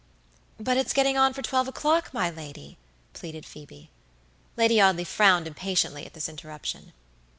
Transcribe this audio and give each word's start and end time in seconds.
"But 0.59 0.77
it's 0.77 0.93
getting 0.93 1.15
on 1.15 1.31
for 1.31 1.43
twelve 1.43 1.67
o'clock, 1.67 2.11
my 2.11 2.27
lady," 2.31 2.79
pleaded 3.13 3.45
Phoebe. 3.45 3.91
Lady 4.57 4.81
Audley 4.81 5.03
frowned 5.03 5.45
impatiently 5.45 6.07
at 6.07 6.13
this 6.13 6.27
interruption. 6.27 6.93